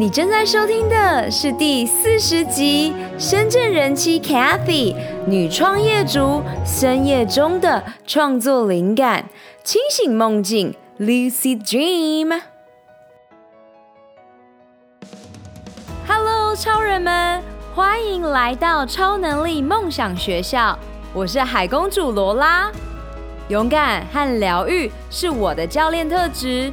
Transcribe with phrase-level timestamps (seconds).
[0.00, 4.94] 你正在收听的是第四十集《深圳人妻 Cathy
[5.26, 9.28] 女创业族深夜中的创作灵感，
[9.64, 12.28] 清醒梦境 Lucid Dream》。
[16.06, 17.42] Hello，超人们，
[17.74, 20.78] 欢迎来到超能力梦想学校。
[21.12, 22.70] 我是海公主罗拉，
[23.48, 26.72] 勇敢和疗愈是我的教练特质。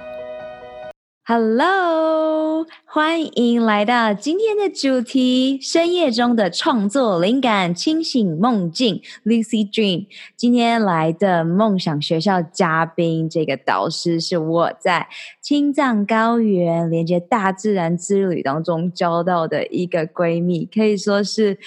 [1.33, 10.07] ！Hello，欢迎来到今天的主题：深夜中的创作灵感，清醒梦境 Lucy Dream，。
[10.35, 15.07] 今天来的梦想学校嘉宾，这个导师是我在
[15.39, 21.57] 青藏高原连接大自然之旅当中交到的一个闺蜜，可以说是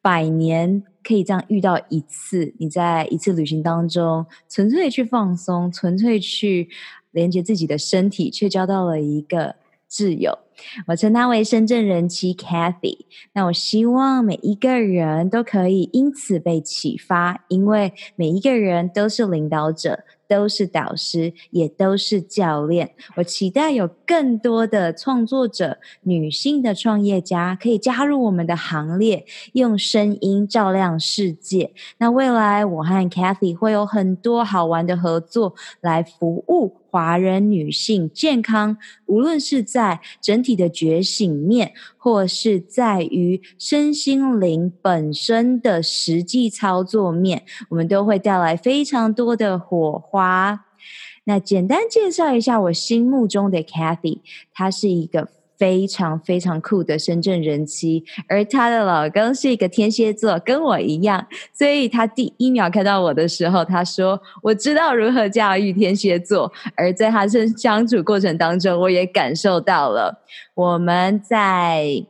[0.00, 2.54] 百年可以这样遇到一次。
[2.60, 6.68] 你在一次旅行当中，纯粹去放松，纯粹去。
[7.12, 9.56] 连接自己的身体，却交到了一个
[9.90, 10.38] 挚友。
[10.86, 12.98] 我称他为深圳人妻 Cathy。
[13.32, 20.04] 那我希望每一个人都可以因此被启发，因为每一个人都是领导者。
[20.30, 22.92] 都是导师，也都是教练。
[23.16, 31.72] 我期待有更多的创作者、女性的创业家可以加入我们的行列，用声音照亮世界。
[31.98, 38.76] 那未来我和 Cathy 会有很多好玩的合作，来服务华人女性健康。
[39.06, 50.66] 无论是在整体的觉醒面，或是在于身心灵本身的实际操作面，我们都会带来非常多的火花。
[51.24, 54.20] 那简单介绍一下我心目中的 Cathy，
[54.52, 55.28] 她是一个
[55.60, 72.06] 非常非常酷的深圳人妻，而她的老公是一个天蝎座，跟我一样，所以她第一秒看到我的时候，她说：“我知道如何驾驭天蝎座。”而在她这相处过程当中，我也感受到了我们在。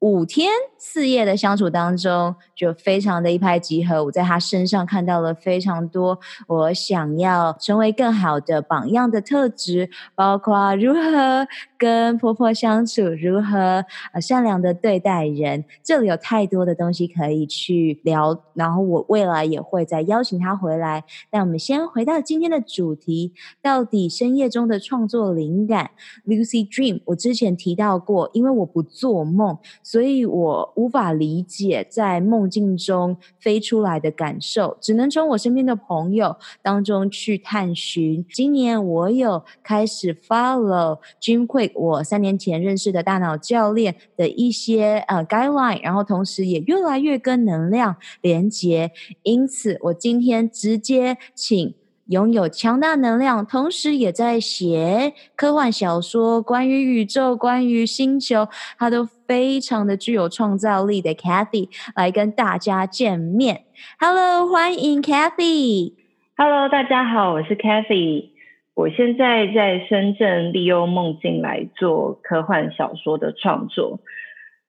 [0.00, 4.04] 五天四夜的相处当中，就非常的一拍即合。
[4.04, 11.46] 我在他身上看到了非常多我想要成为更好的榜样的特质，包括如何
[11.84, 13.84] 跟婆婆相处，如何
[14.18, 15.66] 善良的对待人。
[15.82, 21.04] 这里有太多的东西可以去聊，然后我未来也会再邀请她回来。
[21.30, 25.90] 那我们先回到今天的主题，到底深夜中的创作灵感
[26.26, 27.02] ？Lucy Dream，。
[27.04, 29.58] 我之前提到过，因为我不做梦。
[29.82, 38.24] 所以我无法理解在梦境中飞出来的感受，只能从我身边的朋友当中去探寻。
[38.32, 48.92] 今年我有开始 follow Jim Kwik，我三年前认识的大脑教练的一些呃 guideline，然后同时也越来越跟能量连接。
[49.22, 51.74] 因此，我今天直接请。
[52.08, 58.46] 拥有强大能量，同时也在写科幻小说，关于宇宙、关于星球，
[58.78, 63.64] 它都非常的具有创造力的 Cathy 来跟大家见面。
[63.98, 65.94] Hello，欢迎 Cathy。
[66.36, 68.33] Hello，大家好，我是 Cathy。
[68.74, 74.00] 我现在在深圳利用梦境来做科幻小说的创作。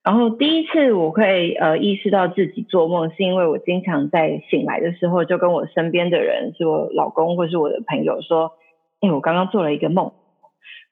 [0.04, 8.52] 然后第一次我会呃意识到自己做梦，是因为我经常在醒来的时候就跟我身边的人，是我老公或是我的朋友说，
[9.02, 10.14] 哎，我刚刚做了一个梦。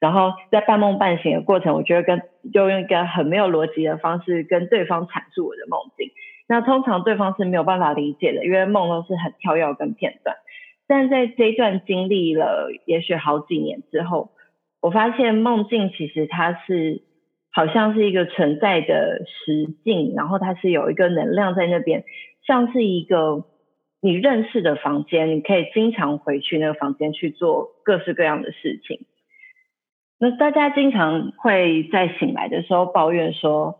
[0.00, 2.20] 然后在半梦半醒的过程，我觉得跟
[2.52, 6.10] 就用一个很没有逻辑的方式跟对方阐述我的梦境。
[6.48, 10.36] 那通常对方是没有办法理解的，因为梦都是很跳跃跟片段。
[10.86, 14.32] 但在这段经历了也许好几年之后，
[14.80, 17.02] 我发现梦境其实它是。
[17.56, 22.02] 好像是一个存在的实境，然后它是有一个能量在那边，
[22.44, 23.44] 像是一个
[24.00, 29.06] 你认识的房间，你可以经常回去那个房间去做各式各样的事情。
[30.18, 33.78] 那大家经常会在醒来的时候抱怨说：“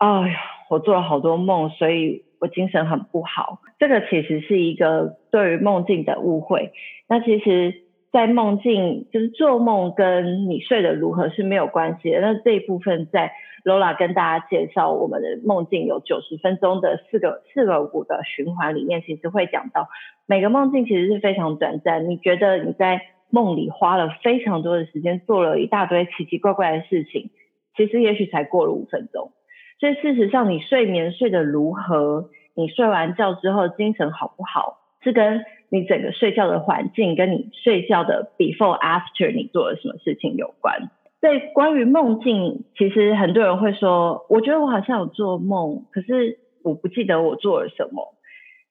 [0.00, 0.40] 哎呀，
[0.70, 6.72] 我做了好多梦，所以我精神很不好。”这个其实是一个对于梦境的误会。
[7.08, 7.80] 那其实。
[8.12, 12.20] 在梦境，就是做梦跟你睡得如何是没有关系的。
[12.20, 13.32] 那这一部分在
[13.64, 19.88] Lola 跟大家介绍我们的梦境有九十分钟的四个四个五个循环里面，其实会讲到
[20.26, 22.10] 每个梦境其实是非常短暂。
[22.10, 23.00] 你觉得你在
[23.30, 27.30] 梦里花了非常多的时间，做了一大堆奇奇怪怪的事情，
[27.78, 29.32] 其实也许才过了五分钟。
[29.82, 34.78] 所以事实上，你睡眠睡得如何，你睡完觉之后精神好不好？
[35.02, 40.88] 是跟你整个睡觉的环境，跟你睡觉的 before after 你做了什么事情有关。
[41.20, 48.14] 在关于梦境，其实很多人会说，我觉得我好像有做梦，可是我不记得我做了什么。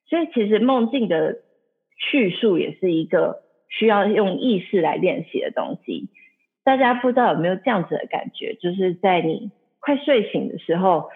[0.07, 1.39] 所以其实梦境的
[1.97, 6.07] 叙述也是一个需要用意识来练习的东西。
[6.63, 9.51] 大家不知道有没有这样子的感觉，就是在你
[9.81, 11.09] 快睡醒的时候，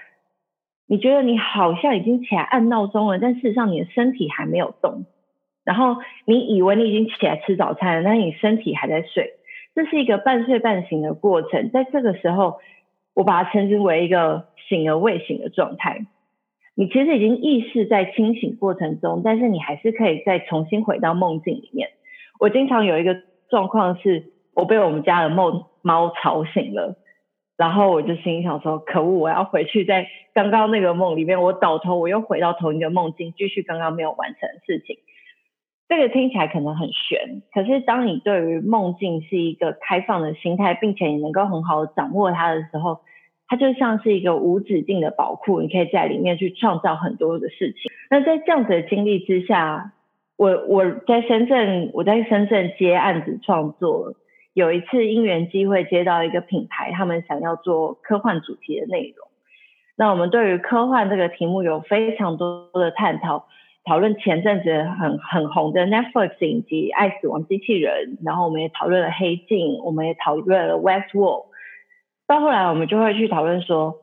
[0.88, 5.06] 你觉得你好像已经起来按闹钟了，但事实上你的身体还没有动。
[5.64, 5.96] 然后
[6.26, 9.36] 你以为你已经起来吃早餐了，但是你身体还在睡。
[9.74, 11.70] 这是一个半睡半醒的过程。
[11.72, 12.60] 在这个时候，
[13.14, 16.06] 我把它称之为一个醒而未醒的状态。
[16.76, 21.90] 你其实已经意识在清醒过程中，但是你还是可以再重新回到梦境里面。
[22.40, 23.16] 我经常有一个
[23.50, 24.34] 状况是。
[24.56, 26.96] 我被我们家的梦猫吵醒了，
[27.58, 34.98] 然后我就心想说：可恶，我要回去在刚刚那个梦里面，我倒头，我又回到同一个梦境，继续刚刚没有完成的事情。
[35.88, 43.02] 这个听起来可能很玄，可是当你对于梦境是一个开放的心态，并且你能够很好的掌握它的时候，
[43.48, 47.92] 它就像是一个无止境的宝库，你可以在里面去创造很多的事情。
[48.10, 49.94] 那在这样子的经历之下，
[50.36, 54.16] 我我在深圳，我在深圳接案子创作。
[54.56, 59.28] 有一次因缘机会接到一个品牌，他们想要做科幻主题的内容。
[59.98, 63.48] 那我们对于科幻这个题目有非常多的探讨，
[63.84, 71.44] 讨论前阵子很很红的 Netflix 影集《爱死亡机器人》，然后我们也讨论了《黑镜》，我们也讨论了《Westworld》。
[72.26, 73.96] 到后来我们就会去讨论说，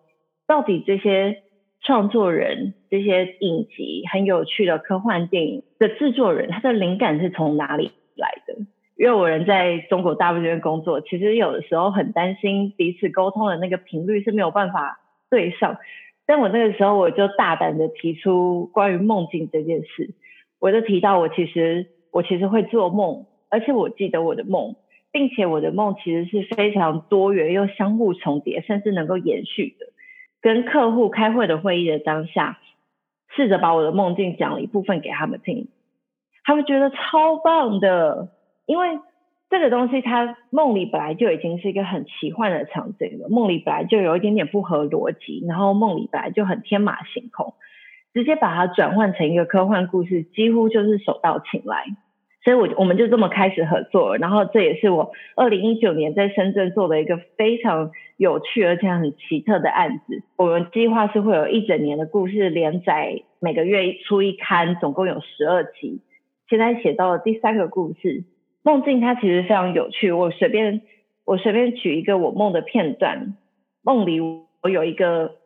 [0.46, 1.42] 到底这些
[1.80, 8.66] 创作人、这些影集很有趣的科幻电影的制作人，他的灵感是从哪里来的？
[9.02, 15.78] 因为我人在中国大陆这边工作，其实有的时候很担心彼此沟通的那个频率是没有办法对上。
[16.24, 20.14] 但我那个时候我就大胆的提出关于梦境这件事，
[20.60, 24.76] 我就提到我其实我其实会做梦，而且我记得我的梦，
[25.10, 29.86] 并且我的梦其实是非常多元又相互重叠，甚至能够延续的。
[30.40, 32.60] 跟客户开会的会议的当下，
[33.34, 35.66] 试着把我的梦境讲了一部分给他们听，
[36.44, 38.28] 他们觉得超棒的。
[38.72, 38.98] 因为
[39.50, 47.52] 这个东西，它梦里本来就已经是一个很奇幻的场景了，梦里本来就有一点点不合逻辑，然后梦里本来就很天马行空，
[48.14, 51.84] 直接把它转换成一个科幻故事，几乎就是手到擒来。
[52.42, 54.16] 所以我，我我们就这么开始合作了。
[54.16, 60.22] 然后，这也是我二零一九年在深圳做的一个非常有趣而且很奇特的案子。
[60.38, 66.00] 我们计划是会有一整年的故事连载，每个月出一刊，总共有十二集。
[66.48, 68.24] 现在写到了第三个故事。
[68.62, 70.82] 梦境它其实非常有趣，我随便
[71.24, 73.36] 我随便举一个我梦的片段。
[73.82, 75.36] 梦里我有一个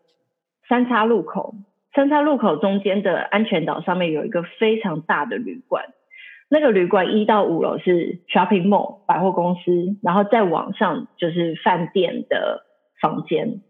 [0.68, 1.54] 三叉路口，
[1.94, 5.86] 三叉路口中间的安全岛上面有一个非常大的旅馆，
[6.50, 12.66] 那个旅馆一到五楼是 shopping mall 百货公司，然后再往上就是饭店的
[13.00, 13.62] 房间，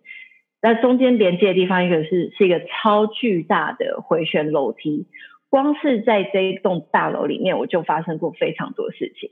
[0.60, 5.06] 那中间连接的地方一个是是一个超巨大的回旋楼梯。
[5.56, 9.30] 光是在这一栋大楼里面，我就发生过非常多事情。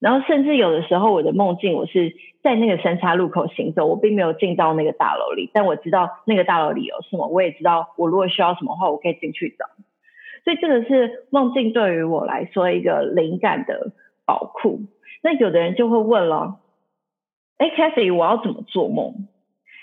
[0.00, 9.66] 然后，甚至有的时候，我的梦境，我是在那个三岔路口行走，我并没有进到那个大楼里，但我知道那个大楼里有什么，我也知道我如果需要什么话，我可以进去找。
[10.44, 13.92] 所以，这个是梦境对于我来说一个灵感的
[14.24, 14.80] 宝库。
[15.22, 16.60] 那有的人就会问了：
[17.58, 19.28] 哎，Cathy，我要怎么做梦？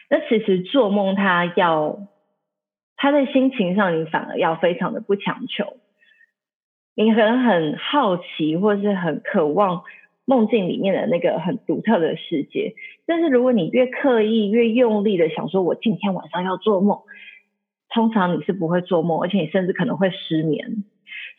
[0.10, 2.00] 那其实做梦，它要。
[3.02, 5.78] 他在心情上，你反而要非常的不强求。
[6.94, 9.82] 你可能很好奇，或是很渴望
[10.24, 12.76] 梦境里面的那个很独特的世界。
[13.08, 17.00] 但是如果你越刻意、越用力的想说，我今天晚上要做梦，
[17.90, 20.84] 通常你是不会做梦，而且你甚至可能会失眠。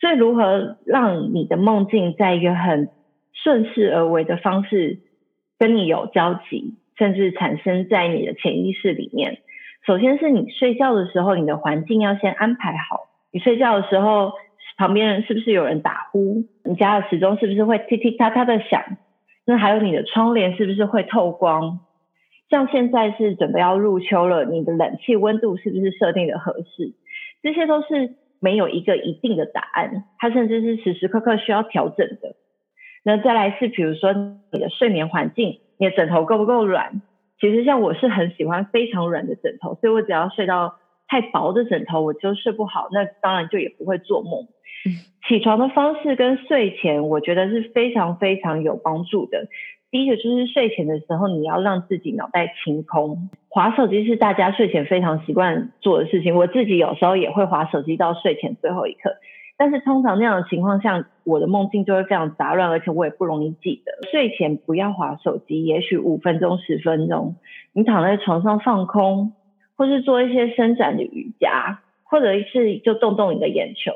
[0.01, 2.89] 所以，如何让你的梦境在一个很
[3.31, 4.99] 顺势而为的方式
[5.57, 9.39] 跟你有交集，甚至产生在你的潜意识里面？
[9.85, 13.09] 首先是你睡觉的时候，你的环境要先安排好。
[13.31, 14.31] 你睡觉的时候，
[14.77, 16.45] 旁边人是不是有人打呼？
[16.63, 18.81] 你家的时钟是不是会叽叽喳喳的响？
[19.45, 21.79] 那还有你的窗帘是不是会透光？
[22.49, 26.93] 像现在是准备要入秋了，你的冷气温度是不是设定的合适？
[27.41, 32.35] 这些都是没有一个一定的答案，它甚至是时时刻刻需要调整的。
[33.03, 37.01] 那再来是比如说你的睡眠环境，你的枕头够不够软？
[37.43, 40.75] 其实像我是很喜欢非常软的枕头，所以我只要睡到
[41.09, 42.87] 太薄的枕头，我就睡不好。
[42.93, 44.47] 那当然就也不会做梦。
[45.27, 49.49] 起床的方式跟睡前，我觉得是非常非常有帮助的。
[49.91, 53.29] 第一个就是睡前的时候，你要让自己脑袋清空。
[53.49, 59.17] 划手机是大家睡前非常习惯做的事情，我自己有时候也会划手机到睡前最后一刻。
[59.57, 64.07] 但是通常那样的情况下，我的梦境就会非常杂乱，而且我也不容易记得。
[64.11, 67.35] 睡前不要划手机，也许五分钟、十分钟，
[67.71, 69.33] 你躺在床上放空，
[69.77, 73.93] 或是做一些伸展的瑜伽，或者是就动动你的眼球，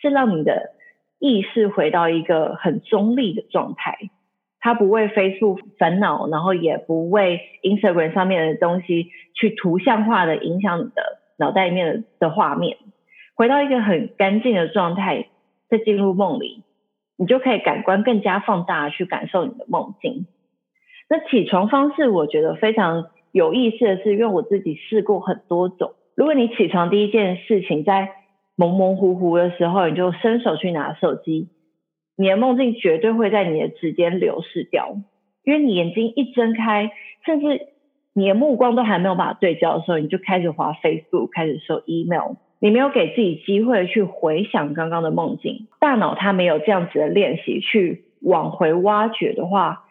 [0.00, 0.70] 是让你的
[1.18, 3.98] 意识回到一个很中立的状态。
[4.60, 12.76] 他不为 Facebook 烦恼，然后也不为 Instagram 上面的东西去图像化的影响你的脑袋里面的的画面。
[13.40, 15.28] 回到一个很干净的状态，
[15.70, 16.62] 再进入梦里，
[17.16, 20.26] 你就可以感官更加放大去感受你的梦境。
[21.08, 25.94] 那起床方式我觉得非常有意思的是，因为我自己试过很多种。
[26.14, 28.10] 如果你起床第一件事情在
[28.56, 31.48] 模模糊糊的时候，你就伸手去拿手机。
[32.18, 34.98] 你的梦境绝对会在你的指尖流逝掉，
[35.44, 36.92] 因为你眼睛一睁开，
[37.24, 37.68] 甚至
[38.12, 49.84] 你的目光都还没有办法对焦的时候，你就开始滑 Facebook，开始收 email，你没有给自己机会去回想刚刚的梦境，大脑它没有这样子的练习去往回挖掘的话，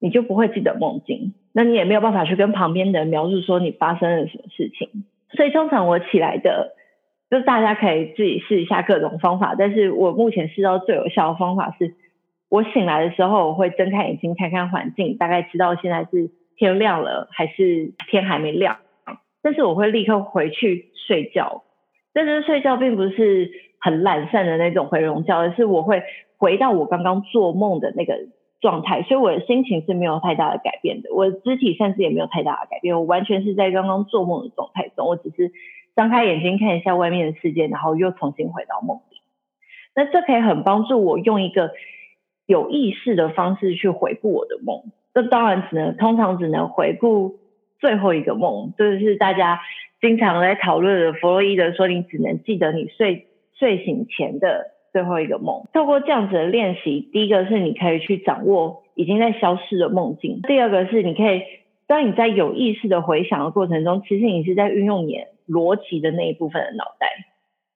[0.00, 6.72] 你就不会记得梦境，那你也没有办法去跟旁边的人描述说你发生了什么事情，所以通常我起来的。
[7.28, 11.96] 就大家可以自己试一下各种方法，但是我目前试到最有效的方法是，
[12.48, 18.76] 我醒来的时候我会睁开眼睛看看环境，大概知道现在是天亮了还是天还没亮，
[19.42, 21.64] 但是我会立刻回去睡觉，
[22.16, 26.02] 但是睡觉并不是很懒散的那种回笼觉，而是我会
[26.38, 28.14] 回到我刚刚做梦的那个
[28.60, 35.52] 状态，所以我的心情是没有太大的改变的，我的肢体甚至也没有太大的改变，我完全是在刚刚做梦的状态中，我只是。
[35.96, 39.16] 张开眼睛看一下外面的世界，然后又重新回到梦里。
[39.94, 41.70] 那这可以很帮助我用一个
[42.44, 44.82] 有意识的方式去回顾我的梦。
[45.14, 47.38] 这当然只能通常只能回顾
[47.80, 49.58] 最后一个梦，这就是大家
[50.06, 53.26] 经常在讨论的弗洛伊德说，你只能记得你睡
[53.58, 55.64] 睡醒前的最后一个梦。
[55.72, 61.42] 透过这样子的练习，第一个是你可以去掌握已经在消失的梦境；第二个是你可以
[61.86, 65.24] 当你在有意识的回想的过程中，其实你是在运用你。
[65.48, 67.06] 逻辑的那一部分的脑袋，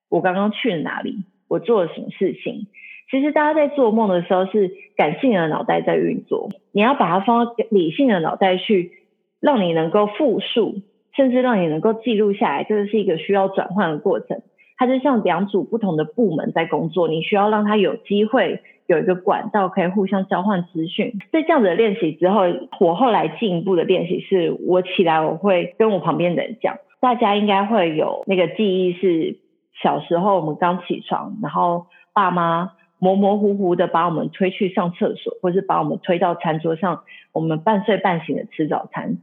[0.08, 1.18] 我刚刚去了哪里？
[1.46, 2.66] 我做了什么事情？
[3.08, 8.90] 其实大家在做梦的时候是感性的脑袋在运作，你要把它放到理性的脑袋去，
[9.38, 10.82] 让你能够复述，
[11.20, 14.40] 甚至让你能够记录下来，这是一个需要转换的过程。
[14.78, 21.18] 它就像两组不同的部门在工作，你需要让它有机会有一个管道可以互相交换资讯。
[21.30, 22.44] 在这样子的练习之后，
[22.80, 26.78] 我后来进一步的练习是，我起来我会跟我旁边的人讲。
[27.00, 29.36] 大家应该会有那个记忆，是
[29.82, 31.84] 小时候我们刚起床，然后
[32.14, 37.02] 爸妈模模糊糊的把我们推去上厕所，或是把我们推到餐桌上，
[37.34, 39.18] 我们半睡半醒的吃早餐。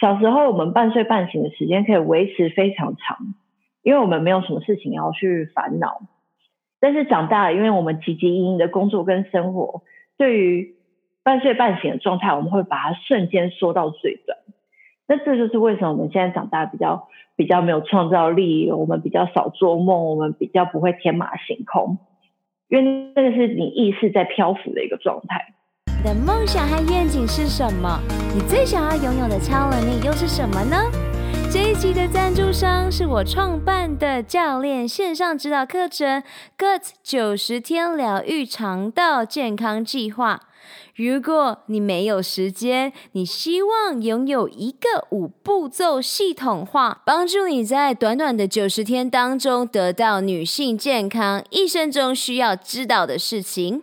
[0.00, 3.34] 小时候我们半睡半醒的时间可以维持非常长，
[3.82, 6.02] 因为我们没有什么事情要去烦恼。
[6.80, 9.82] 但是长大了，因为我们汲汲营营的工作跟生活，
[10.16, 10.76] 对于
[11.24, 14.38] 半睡半醒的状态，我们会把它瞬间缩到最短。
[15.08, 21.98] 那这就是为什么我们现在长大比较比较没有创造力，我们比较少做梦，我们比较不会天马行空，
[22.68, 25.54] 因为那个是你意识在漂浮的一个状态。
[25.98, 28.00] 你的梦想和愿景是什么？
[28.32, 30.76] 你最想要拥有的超能力又是什么呢？
[31.52, 36.22] 这一集的赞助商是我创办的教练线上指导课程
[36.56, 40.42] GUT 九十天疗愈肠道健康计划。
[40.94, 53.82] 如果你没有时间，你希望拥有一个五步骤系统化，帮助你在短短的九十天当中得到女性健康一生中需要知道的事情。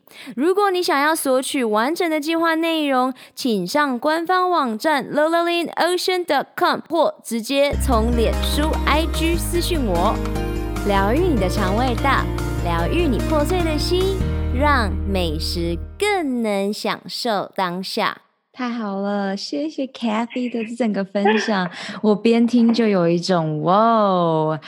[0.35, 6.69] 如果你想要索取完整的计划内容，请上官方网站 l o l a l i n o c e a n c o
[6.69, 10.15] m 或直接从脸书 IG 私讯我。
[10.87, 12.23] 疗愈你的肠胃道，
[12.63, 14.17] 疗愈你破碎的心。
[14.53, 18.17] 让美食更能享受当下，
[18.51, 19.35] 太好了！
[19.35, 21.71] 谢谢 Cathy 的整个分享，
[22.03, 24.59] 我边听就有一种哇。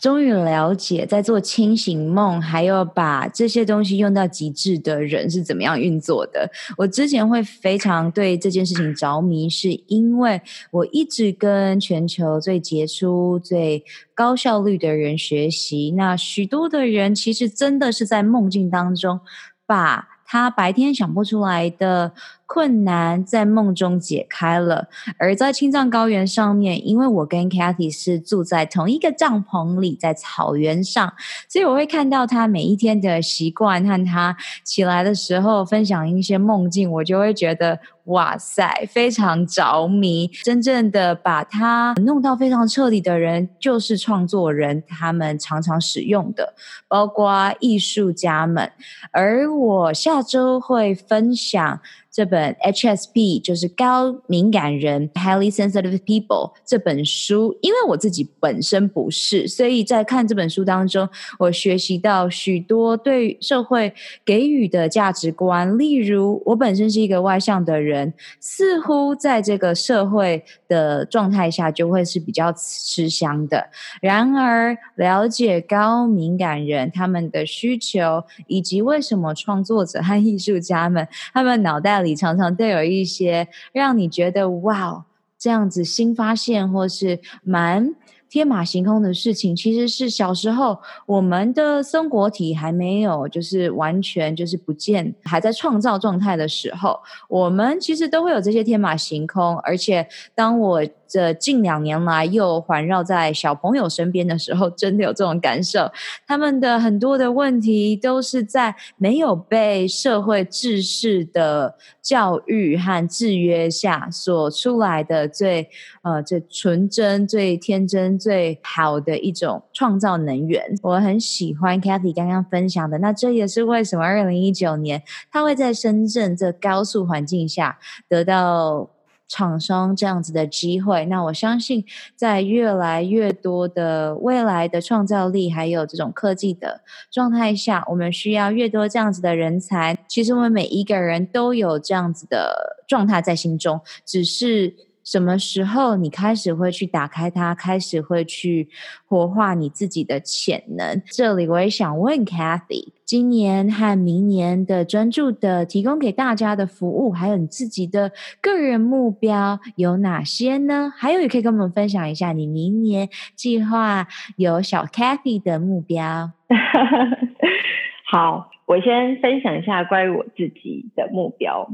[0.00, 6.50] 终于了解，在做清醒梦，还有把这些东西用到极致的人是怎么样运作的。
[6.76, 13.84] 我之前会非常对这件事情着迷，是因为我一直跟全球最杰出、最
[14.14, 15.92] 高效率的人学习。
[15.96, 19.20] 那许多的人其实真的是在梦境当中，
[19.66, 22.12] 把他白天想不出来的
[22.46, 24.88] 困难在梦中解开了。
[25.18, 31.12] 而在青藏高原上面，因为我跟 Cathy 是住在同一个帐篷里，在草原上，
[31.48, 37.78] 所以我会看到他每一天的习惯和他起来的时候分享一些梦境，我就会觉得。
[38.06, 40.28] 哇塞，非常着迷！
[40.44, 46.54] 真正的把它弄到非常彻底的人，就是创作人，他们常常使用的，
[46.86, 48.70] 包括艺术家们。
[49.10, 51.80] 而我下周会分享。
[52.16, 61.06] 这本 HSP 就是高敏感人 （Highly Sensitive People） 这本书，因为我自己本身不是，所以在看这本书当中，
[61.38, 63.92] 我学习到许多对社会
[64.24, 65.76] 给予的价值观。
[65.76, 73.68] 例如，我本身是一个外向的人，似乎在这个社会的状态下就会是比较吃香的。
[74.00, 82.05] 然而，了解高敏感人他们的需求，以及为什么创作者和艺术家们他们脑袋里。
[82.06, 85.04] 里常常都有一些让你觉得哇，
[85.38, 87.94] 这样子新发现或是蛮
[88.28, 96.98] 天马行空的事情，其实是小时候我们的生活体还没有就是完全就是不见，还在创造状态的时候，
[97.28, 99.56] 我们其实都会有这些天马行空。
[99.60, 105.90] 而且当我这近两年来又环绕在小朋友身边的时候，真的有这种感受。
[106.26, 115.68] 他们的很多的问题都是在没有被社会制式的教育和制约下所出来的最
[116.02, 120.74] 呃最纯真、最天真、最好的一种创造能源。
[120.82, 128.90] 我很喜欢 Cathy 刚刚分享的，那这也是为什么二零一九年他会在深圳这高速环境下得到。
[129.28, 139.96] 厂商这样子的机会，那我相信在越来越多的未来的创造力，还有这种科技的状态下，我们需要越多这样子的人才。
[140.08, 144.74] 其实我们每一个人都有这样子的状态在心中，只是。
[145.06, 148.68] 什么时候你开始会去打开它，开始会去
[149.06, 151.00] 活化你自己的潜能？
[151.06, 160.92] 这里我也想问 Cathy，今年和明年的专注的提供给大家的服务，还有你自己的个人目标有哪些呢？
[160.96, 166.32] 还有也可以跟我们分享一下你明年计划有小 Cathy 的目标。
[168.10, 171.70] 好，我先分享一下关于我自己的目标。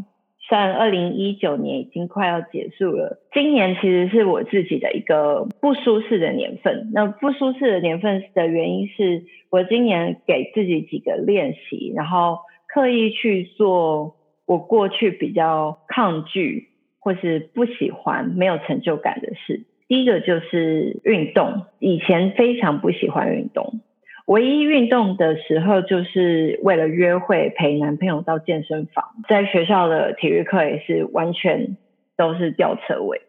[0.53, 6.91] 虽然二零一九年已经快要结束了，今年其实是我自己的一个不舒适的年份。
[6.93, 19.65] 那不舒适的年份的原因是我今年给自己几个练习，然后刻意去做我过去比较抗拒或是不喜欢、没有成就感的事。
[19.88, 23.81] 第一个就是运动，以前非常不喜欢运动。
[24.27, 31.77] 唯一运动的时候，就是为了约会陪男朋友到健身房，在学校的体育课也是完全
[32.17, 33.21] 都是吊车尾。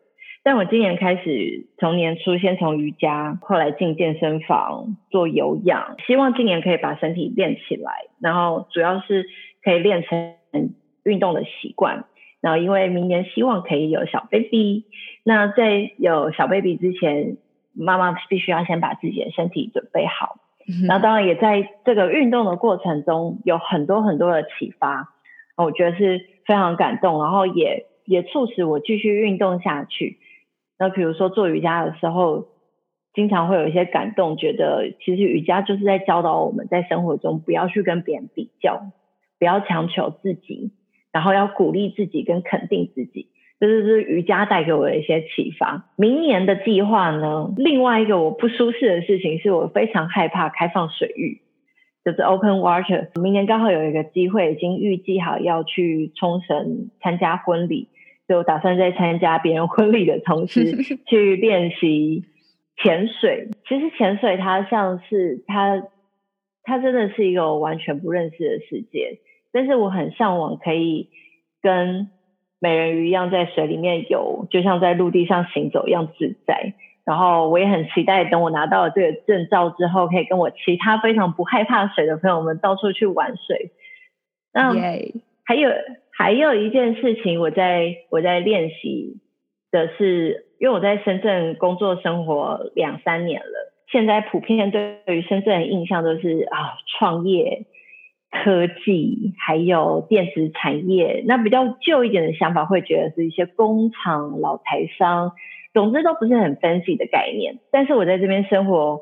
[0.44, 9.26] 但我今年开始从年初先从瑜伽，后来进健身房做有氧，希望今年可以把身体练起来，然后主要是
[9.64, 10.36] 可以练成
[11.04, 12.06] 运动的习惯。
[12.42, 14.84] 然后因为明年希望可以有小 baby，
[15.24, 17.38] 那在有小 baby 之前，
[17.74, 20.36] 妈妈必须要先把自己的身体准备好。
[20.88, 25.14] 那当然也在这个运动的过程中有很多很多的启发，
[25.58, 30.20] 我觉得是非常感动，然后也也促使我继续运动下去。
[30.80, 32.48] 那比如说做瑜伽的时候，
[33.14, 38.84] 经常会有一些感动，觉得其实瑜伽就是在教导我们在生活中不要去跟别人比较，
[39.38, 40.72] 不要强求自己，
[41.12, 43.30] 然后要鼓励自己跟肯定自己。
[43.60, 45.90] 这就是瑜伽带给我的一些启发。
[45.96, 51.42] 明年的计划呢，另外一个我不舒适的事情是我非常害怕开放水域，
[52.04, 53.08] 就是 open water。
[53.22, 57.88] 明年刚好有一个机会，已经预计好要去冲绳参加婚礼，
[58.28, 60.76] 就打算在参加别人婚礼的同时
[61.08, 62.26] 去练习
[62.76, 63.48] 潜水。
[63.70, 65.84] 其实潜水它像是它，
[66.64, 69.20] 它真的是一个我完全不认识的世界，
[69.54, 71.08] 但是我很向往可以
[71.62, 72.10] 跟。
[72.64, 76.76] 美人鱼一样在水里面游，就像在陆地上行走一样自在。
[77.04, 83.72] 然后我也很期待，等我拿到了这个证照之后，可以跟我其他非常不害怕水的朋友们到处去玩水。
[84.54, 84.74] 那.
[85.46, 85.70] 还有
[86.18, 89.20] 还有一件事情，我在我在练习
[89.72, 97.66] 的是，因为我在深圳工作生活两三年了，现在普遍对于深圳的印象都是啊创业。
[98.34, 105.34] 科技还有电子产业，那比较旧一点的想法会觉得是一些工厂、老台商，
[105.72, 107.60] 总之都不是很 fancy 的概念。
[107.72, 109.02] 但是我在这边生活，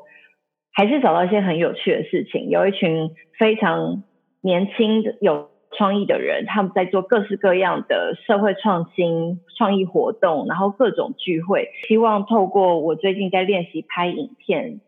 [0.72, 2.50] 还是找到一些很有趣的事情。
[2.50, 4.02] 有一群非常
[4.42, 14.80] 年轻、有创意的人，他们在做各式各样的社会创新、创意活动，然后各种聚会，希望透过我最近在练习拍影片，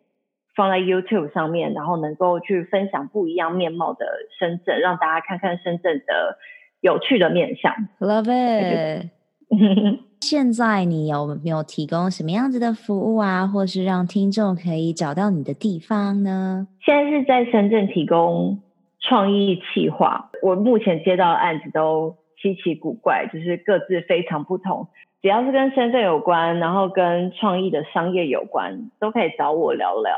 [0.57, 4.07] 放在 YouTube 上面，然后能够去分享不一样面貌的
[4.39, 6.39] 深圳，让大家看看深圳的
[6.81, 7.75] 有趣的面相。
[7.99, 9.11] Love it。
[10.21, 16.67] 现在你有没有提供什么样子的服务啊，或是让听众可以找到你的地方呢？
[16.83, 18.59] 现在是在深圳提供
[19.01, 24.89] 创意企划，我目前接到的案子都稀奇古怪，就是各自非常不同。
[25.21, 30.15] 只要是跟深圳有关，然后跟创意的商业有关，都可以找我聊聊。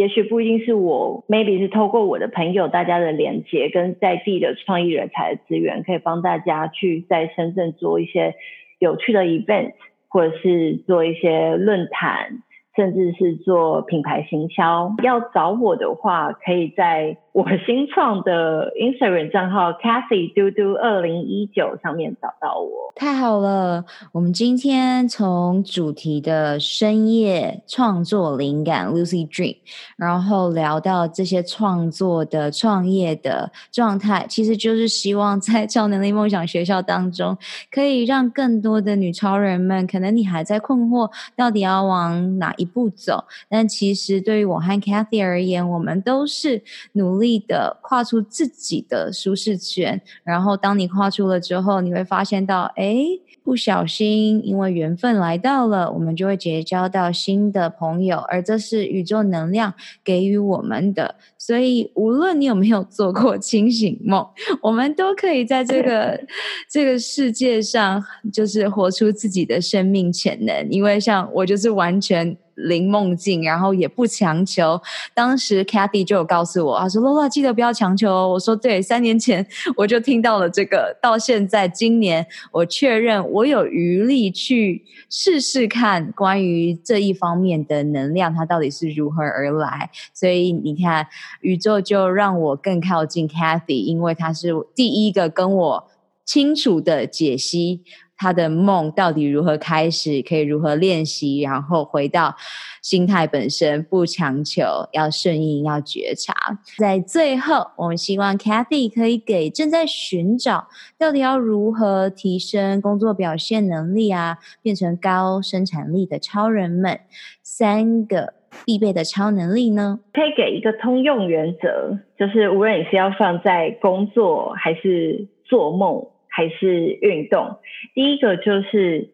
[0.00, 8.34] 也许不一定是我，maybe 是透过我的朋友，大家的连接跟在地的创意人才的资源，可以帮大家去在深圳做一些。
[8.78, 9.72] 有趣的 event，
[10.08, 12.42] 或者是做一些论坛。
[12.76, 22.92] 甚至是做品牌行销，要找我的话，可以在我新创的 Instagram 账号 Cathy 嘟嘟二零一九上面找到我。
[22.96, 29.58] 太好了，我们今天从主题的深夜创作灵感 Lucid Dream，
[29.96, 37.38] 然后聊到这些创作的创业的状态，其实就是希望在超能力梦想学校当中，
[37.70, 46.64] 可以让更多的女超人们，可能你还在困惑，到底要往哪一步走，但其实对于我和 Cathy 而言，我们都是
[46.94, 50.00] 努力的跨出自己的舒适圈。
[50.24, 53.04] 然后，当你跨出了之后，你会发现到，哎，
[53.42, 61.16] 不小心因为缘分来到了，我们就会结交到新的朋友，而这是宇宙能量给予我们的。
[61.38, 64.26] 所以，无论你有没有做过清醒梦，
[64.62, 66.20] 我们都可以在这个
[66.70, 70.68] 这个世界上，就是活出自己的生命潜能。
[70.70, 72.36] 因为，像我就是完全。
[72.64, 74.80] 零梦境，然后也不强求。
[75.14, 79.46] 当时 Cathy 就有告诉我，他说：“Lola，记得不要强求。”我说：“对。”三年前
[79.76, 89.90] 我就听到了这个，到现在今年我确认我有余力去试试看关于这一方面的能量，它到底是如何而来。
[90.12, 91.06] 所以你看，
[91.40, 95.88] 宇宙就让我更靠近 Cathy，因为他是第一个跟我
[96.24, 97.82] 清楚的解析。
[98.20, 100.20] 他的梦到底如何开始？
[100.20, 101.40] 可以如何练习？
[101.40, 102.36] 然后回到
[102.82, 106.34] 心态本身，不强求，要顺应，要觉察。
[106.76, 117.00] 在最后，我们希望 Cathy 可以给正在寻找到底要如何提升工作表现能力啊，变成高生产力的超人们
[117.42, 118.34] 三个
[118.66, 120.00] 必备的超能力呢？
[120.12, 126.06] 可以给一个通用原则，就是无论你是要放在工作还是做梦。
[126.40, 127.58] 还是运动，
[127.92, 129.10] 第一个就是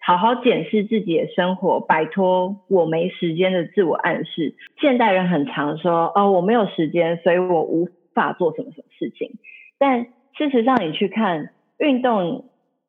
[0.00, 4.54] 好好检视自己的生活，摆脱我没时间的自我暗示。
[4.80, 9.38] 现代人很常说，哦，我没有时间，所以我无法做什么什么事情。
[9.76, 10.04] 但
[10.36, 12.44] 事实上，你去看运动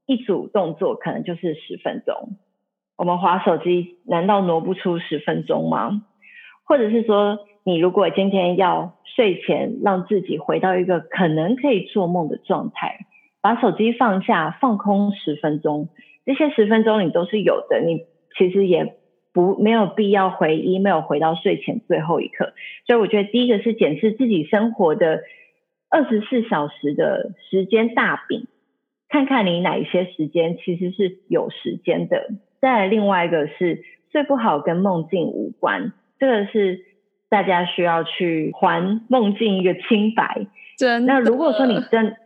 [0.06, 2.38] 一组动作，可能就是十分钟。
[2.96, 6.04] 我们划手机，难道挪不出十分钟吗？
[6.64, 13.08] 或者是说，你如果今天要睡前让自己回到一个可能可以做梦的状态。
[13.42, 15.90] 把手机放下，放空十分钟。
[16.26, 18.06] 这些十分钟你都是有的，你
[18.38, 18.96] 其实也
[19.34, 22.54] 不没有必要回 email 回到睡前最后一刻。
[22.86, 25.22] 所以我觉得第一个是检视自己生活的
[25.90, 28.48] 二十四小时的时间大饼，
[29.08, 32.28] 看看你哪一些时间其实是有时间的。
[32.62, 36.82] 再来另外一个是睡不好跟梦境无关，这个是
[37.30, 40.46] 大家需要去还梦境一个清白。
[40.78, 41.06] 真。
[41.06, 42.18] 那如果说你真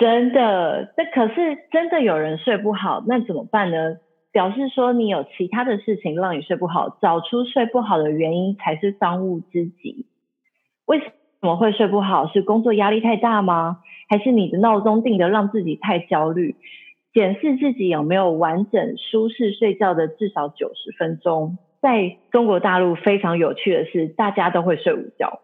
[0.00, 3.98] 真的，这可是真的有人睡不好，那怎么办呢？
[4.32, 10.06] 表示说你有其他的事情让你睡不好，找出睡不好的原因才是当务之急。
[10.86, 12.28] 为什么会睡不好？
[12.28, 13.80] 是工作压力太大吗？
[14.08, 16.56] 还是你的闹钟定得让自己太焦虑？
[17.12, 21.58] 检视自己有没有完整舒适睡觉的至少九十分钟。
[21.82, 25.40] 在中国大陆非常有趣的是，大家都会睡午觉，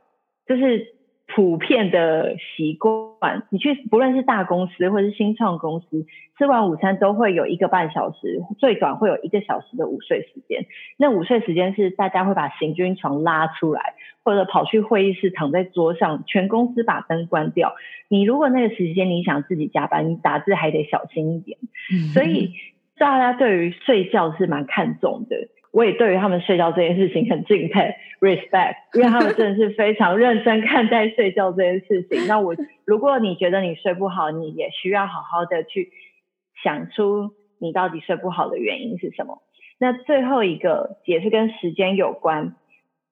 [0.47, 0.96] 就是。
[1.37, 6.07] 普遍的习惯，你去不论是大公司或是新创公司，
[6.39, 10.65] 吃完午餐都会有一个半小时，最短会有一个小时的午睡时间。
[10.97, 17.75] 那午睡时间是大家会把行军床拉出来，或者跑去会议室躺在桌上，全公司把灯关掉。
[18.09, 21.59] 你如果那个时间你想自己加班，你打字还得小心一点。
[22.15, 22.55] 所以
[22.97, 25.37] 大家对于睡觉是蛮看重的。
[25.77, 32.27] 我也对于他们睡觉这件事情很敬佩，respect，因为他们真的是非常认真看待睡觉这件事情。
[32.27, 35.93] 那我，如果你觉得你睡不好，你也需要好好的去
[36.65, 39.43] 想出你到底睡不好的原因是什么。
[39.79, 42.57] 那最后一个也是跟时间有关，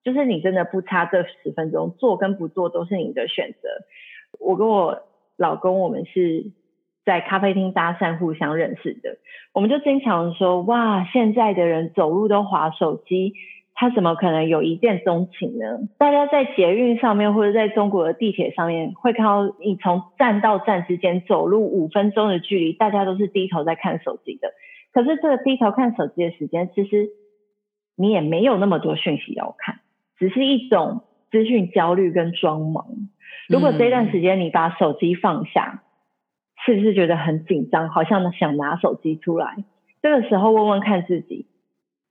[0.03, 3.69] 就是你真的不差这十分钟，做跟不做都是你的选择。
[4.41, 5.03] 我跟我
[5.37, 6.47] 老公我们是
[7.05, 9.19] 在咖啡厅搭讪互相认识的，
[9.53, 13.35] 我们就经常说哇，现在的人走路都滑手机。
[13.77, 15.89] 他怎么可能有一见钟情呢？
[15.99, 24.53] 大家在捷运上面或者在中国的地铁上面，会看到你从站到站之间走路五分钟的距离，大家都是低头在看手机的。
[24.93, 27.09] 可是这个低头看手机的时间，其实
[27.97, 29.81] 你也没有那么多讯息要看，
[30.21, 32.87] 只是一种资讯焦虑跟装忙。
[33.49, 35.83] 如果这段时间你把手机放下，
[36.65, 39.65] 是不是觉得很紧张，好像想拿手机出来？
[40.03, 41.47] 这个时候问问看自己。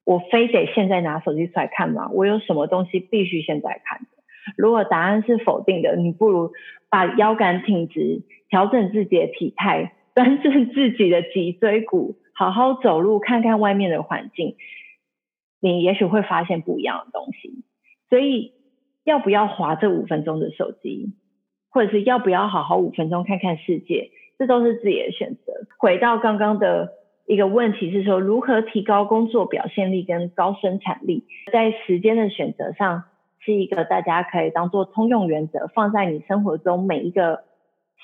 [0.05, 2.09] 我非得现在拿手机出来看吗？
[2.11, 4.01] 我有什么东西必须现在看？
[4.57, 6.51] 如果答案是否定的，你不如
[6.89, 14.57] 把腰杆挺直，调整自己的体态，端正自己的脊椎骨，好好走路，看看外面的环境，
[15.61, 17.63] 你也许会发现不一样的东西。
[18.09, 18.51] 所以，
[19.05, 21.13] 要不要划这五分钟的手机，
[21.69, 25.53] 或者是要不要好好五分钟看看世界，这都是自己的选择。
[25.77, 26.93] 回到刚刚的。
[27.25, 33.05] 一个问题是说，如何提高工作表现力跟高生产力，在时间的选择上，
[33.39, 37.45] 是一个大家可以当做通用原则，放在你生活中每一个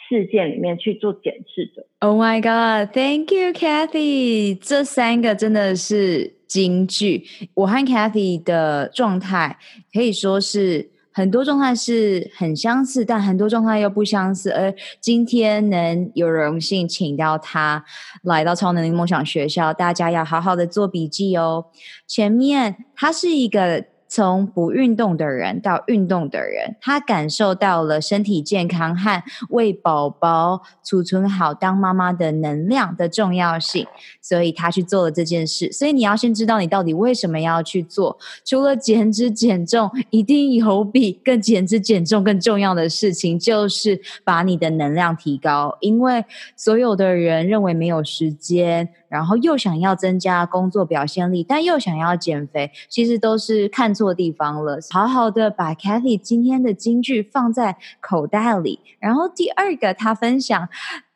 [0.08, 1.86] 事件里面去做检视的。
[2.00, 4.58] Oh my God, thank you, Kathy。
[4.58, 7.24] 这三个真的是金句。
[7.56, 9.58] 我和 Kathy 的状态
[9.94, 10.92] 可以说是。
[11.12, 14.52] 很多状态是很相似，但很多状态又不相似。
[14.52, 17.84] 而今天能有荣幸请到他
[18.24, 21.65] 来到超能力梦想学校，大家要好好的做笔记哦。
[22.08, 23.86] 前面他是一个。
[24.10, 33.86] 从不运动的人到运动的人，他感受到了身体健康和为宝宝储存好当妈妈的能量的重要性，
[34.19, 35.72] 所以他去做了这件事。
[35.72, 38.17] 所以你要先知道你到底为什么要去做。
[38.43, 45.78] 除了减脂减重，一定有比更减脂减重更重要的事情，就是把你的能量提高。
[45.82, 48.89] 因为所有的人认为没有时间。
[49.10, 54.80] 然后又想要增加工作表现力，但又想要减肥，其实都是看错地方了。
[54.91, 58.80] 好好的把 Kathy 今天的金句放在口袋里。
[59.00, 60.69] 然后第二个，他分享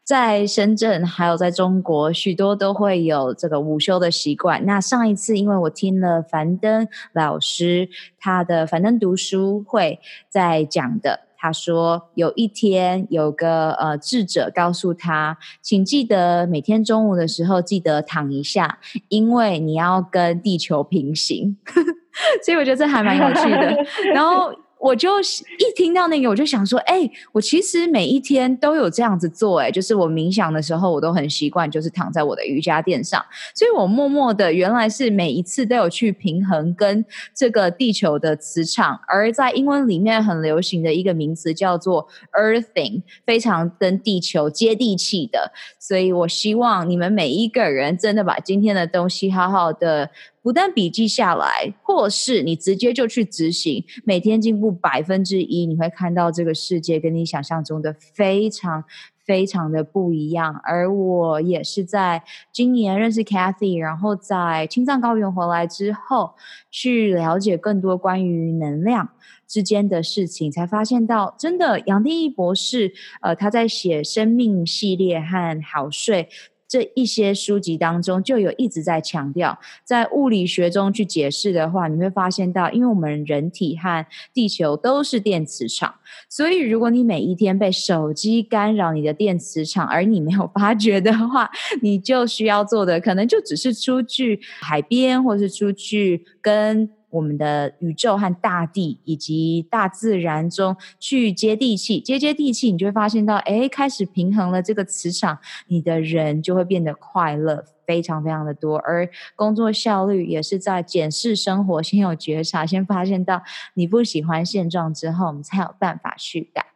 [0.04, 4.66] 在深圳还有在中国，许多都会有这个午休的习惯。
[4.66, 7.88] 那上一次，因为我听了樊登老师
[8.20, 11.23] 他的樊登读书会在讲的。
[11.44, 18.80] 他说：“有一天，有个呃智者告诉他，请记得每天中午的时候记得躺一下，
[19.10, 21.58] 因为你要跟地球平行。
[22.46, 23.76] ”所以我觉得这还蛮有趣的。
[24.16, 24.54] 然后。
[24.84, 33.24] 我就一听到那个，我就想说，哎、我其实每一天都有这样子做、欸，哎，就是我冥想的时候，我都很习惯，就是躺在我的瑜伽垫上，
[33.56, 50.10] 所以我默默的，原来是每一次都有去平衡跟这个地球的磁场，而在英文里面很流行的一个名词叫做 earthing，非常跟地球接地气的，所以我希望你们每一个人真的把今天的东西好好的。
[50.44, 58.84] 不但笔记下来，或是你直接就去执行，每天进步百分之一，你会看到这个世界跟你想象中的非常
[59.26, 60.60] 非常的不一样。
[60.66, 66.34] 而我也是在今年认识 Cathy，然后在青藏高原回来之后，
[66.70, 69.12] 去了解更多关于能量
[69.48, 76.28] 之间的事情，才发现到真的杨定一博士，呃，他在写生命系列和好睡。
[76.74, 85.94] 这一些书籍当中就有一直在强调，在物理学中去解释的话，你会发现到，因为我们人体和地球都是电磁场，
[86.28, 91.48] 所以如果你每一天被手机干扰你的电磁场，而你没有发觉的话，
[91.84, 96.90] 你就需要做的可能就只是出去海边，或是出去跟。
[97.14, 113.44] 我们的宇宙和大地以及大自然中去接地气，接接地气，你就会发现到，哎，开始平衡了这个磁场，你的人就会变得快乐，非常非常的多，而工作效率也是在检视生活，先有觉察，先发现到
[113.76, 116.73] 你不喜欢现状之后，我们才有办法去改。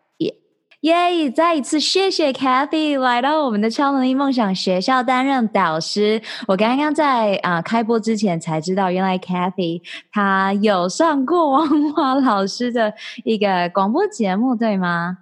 [0.88, 6.21] 耶再一次谢谢 Kathy 来到我们的超能力梦想学校担任导师。
[6.47, 9.82] 我刚刚在啊、呃、开播之前才知道，原来 Kathy
[10.13, 12.93] 她有上过王华老师的
[13.26, 15.17] 一个广播节目，对吗？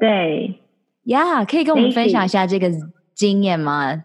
[0.00, 0.60] 对，
[1.04, 2.70] 呀，yeah, 可以跟我们分享一下这个
[3.14, 4.04] 经验吗？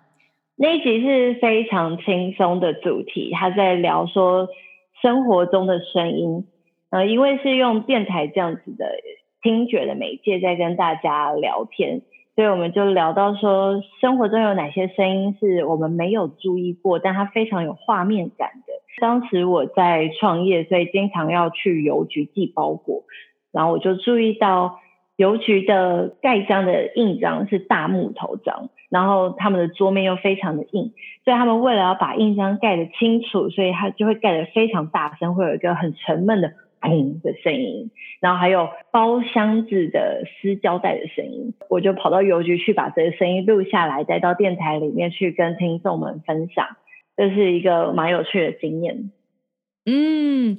[0.58, 4.50] 那一集是非常轻松的主题，他在聊说
[5.02, 6.46] 生活中的声音，
[6.90, 8.86] 呃，因为是用电台这样子的。
[9.42, 12.02] 听觉的媒介在跟大家聊天，
[12.36, 18.74] 所以我们就聊到说，生活中有哪些声音是我们没有注意过，但它非常有画面感的。
[19.02, 23.04] 当时我在创业，所以经常要去邮局寄包裹，
[23.54, 24.80] 然后我就注意到
[25.16, 30.92] 邮局的盖章的印章是大木头章，然后他们的桌面又非常的硬，
[31.24, 41.54] 所以他们为了要把印章盖得清楚，所以他就会盖得非常大声，会有一个很沉闷的砰的声音，然后还有包箱子的撕胶带的声音。
[41.70, 46.66] 我就跑到邮局去把这个声音录下来，带到电台里面去跟听众们分享，
[47.16, 49.12] 这是一个蛮有趣的经验。
[49.86, 50.58] 嗯。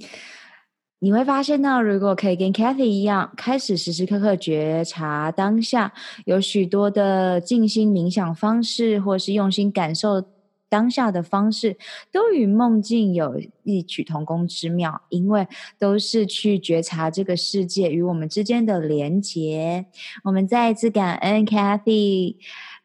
[1.03, 5.95] 你会发现呢，如果可以跟 Cathy 一样，开始时时刻刻觉察当下，
[6.27, 10.23] 有许多的静心冥想方式，或是用心感受
[10.71, 11.77] 当下的方式，
[12.11, 15.47] 都与梦境有异曲同工之妙，因为
[15.79, 19.85] 都是去觉察这个世界与我们之间的连结。
[20.25, 22.37] 我们再一次感恩 Cathy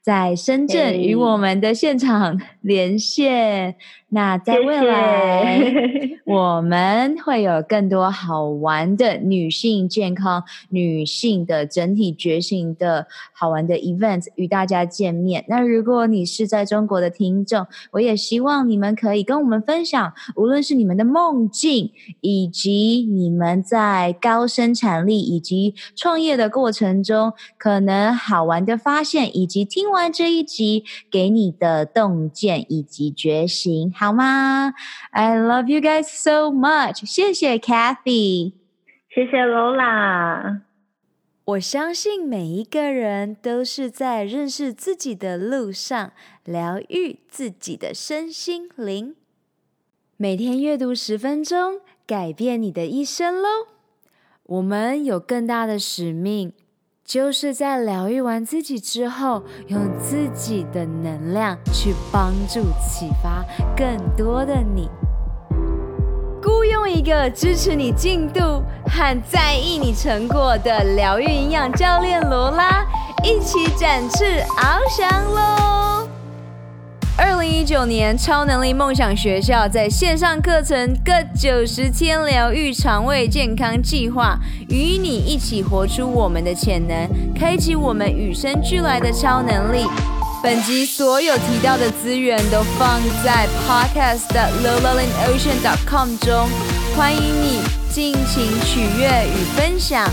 [0.01, 3.75] 在深圳与我们的现场连线。
[4.07, 15.43] 那在未来，谢谢我们会有更多好玩的女性健康、女性的整体觉醒的好玩的 event 与大家见面。
[15.49, 21.91] 那如果你是在中国的听众，我也希望你们可以跟我们分享，无论是你们的梦境，
[22.21, 33.91] 以及你们在高生产力以及创业的过程中，可能好玩的发现，以及听完这一集给你的洞见以及觉醒。
[33.97, 34.73] 好吗
[35.12, 37.05] ？I love you guys so much。
[37.05, 38.51] 谢谢 Kathy，
[39.10, 40.62] 谢谢 Lola。
[41.45, 46.12] 我相信每一个人都是在认识自己的路上，
[46.43, 49.15] 疗愈自己的身心灵。
[50.17, 53.67] 每天阅读十分钟，改变你的一生喽！
[54.43, 56.51] 我们有更大的使命。
[57.05, 63.45] 就是在疗愈完自己之后，用自己的能量去帮助、启发
[63.77, 64.89] 更多的你。
[66.41, 72.83] 雇佣一个支持你进度和在意你成果的疗愈营养教练罗拉，
[73.23, 76.07] 一起展翅翱翔喽！
[77.45, 89.86] 零一九年超能力梦想学校在线上课程各九十天疗愈肠胃健康计划，与你一起活出我们的潜能，开启我们与生俱来的超能力。
[90.41, 95.95] 本集所有提到的资源都放在 podcast 的 l o l a l i n o c e a n c
[95.95, 96.49] o m 中，
[96.97, 97.60] 欢迎你
[97.91, 100.10] 尽情取悦与分享。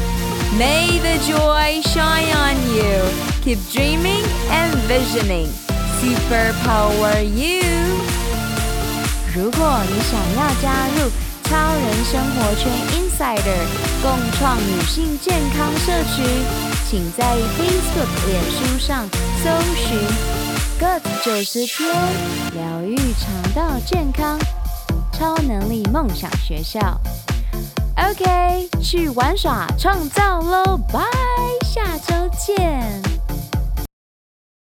[0.59, 3.07] May the joy shine on you.
[3.43, 5.62] Keep dreaming and visioning.
[6.03, 7.63] Super Power You！
[9.37, 11.09] 如果你想要加入
[11.45, 13.63] 超人生活圈 Insider
[14.03, 16.27] 共创女性健康社群，
[16.91, 17.25] 请在
[17.57, 19.09] Facebook、脸书上
[19.45, 19.97] 搜寻
[20.81, 21.89] “Good 九十天
[22.53, 24.37] 疗愈肠道健康
[25.13, 27.01] 超能力梦想学校”。
[28.11, 30.77] OK，去玩耍创造喽！
[30.93, 31.01] 拜，
[31.65, 33.22] 下周见。